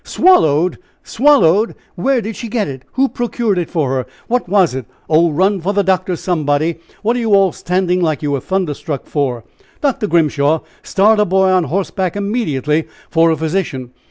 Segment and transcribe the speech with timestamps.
[0.03, 0.79] "Swallowed!
[1.03, 1.75] swallowed!
[1.93, 2.81] Where did she get it?
[2.93, 4.07] Who procured it for her?
[4.27, 4.87] What was it?
[5.07, 6.79] Oh, run for the doctor, somebody.
[7.03, 9.43] What are you all standing like you were thunderstruck for?
[9.79, 10.07] Dr.
[10.07, 13.91] Grimshaw, start a boy on horseback immediately for a physician.